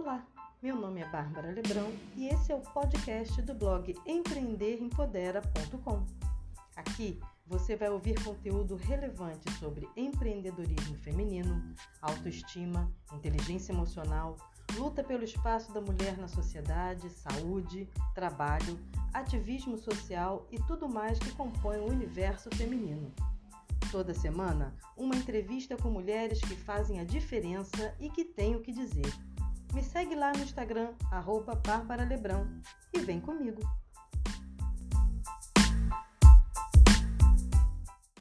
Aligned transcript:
Olá, 0.00 0.24
meu 0.62 0.76
nome 0.76 1.00
é 1.00 1.08
Bárbara 1.08 1.50
Lebrão 1.50 1.92
e 2.14 2.28
esse 2.28 2.52
é 2.52 2.54
o 2.54 2.60
podcast 2.60 3.42
do 3.42 3.52
blog 3.52 3.92
empreenderempodera.com. 4.06 6.06
Aqui 6.76 7.18
você 7.44 7.74
vai 7.74 7.90
ouvir 7.90 8.14
conteúdo 8.22 8.76
relevante 8.76 9.50
sobre 9.54 9.88
empreendedorismo 9.96 10.96
feminino, 10.98 11.74
autoestima, 12.00 12.88
inteligência 13.12 13.72
emocional, 13.72 14.36
luta 14.76 15.02
pelo 15.02 15.24
espaço 15.24 15.72
da 15.72 15.80
mulher 15.80 16.16
na 16.16 16.28
sociedade, 16.28 17.10
saúde, 17.10 17.88
trabalho, 18.14 18.78
ativismo 19.12 19.76
social 19.76 20.46
e 20.52 20.62
tudo 20.62 20.88
mais 20.88 21.18
que 21.18 21.32
compõe 21.32 21.78
o 21.78 21.90
universo 21.90 22.48
feminino. 22.54 23.12
Toda 23.90 24.14
semana, 24.14 24.76
uma 24.96 25.16
entrevista 25.16 25.76
com 25.76 25.90
mulheres 25.90 26.40
que 26.40 26.54
fazem 26.54 27.00
a 27.00 27.04
diferença 27.04 27.92
e 27.98 28.08
que 28.08 28.24
têm 28.24 28.54
o 28.54 28.60
que 28.60 28.70
dizer. 28.70 29.12
Me 29.74 29.82
segue 29.82 30.14
lá 30.14 30.32
no 30.32 30.42
Instagram, 30.42 30.92
arroba 31.10 31.54
Bárbara 31.54 32.04
Lebrão, 32.04 32.46
e 32.92 33.00
vem 33.00 33.20
comigo! 33.20 33.60